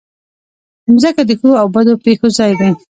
[0.93, 2.67] مځکه د ښو او بدو پېښو ځای ده.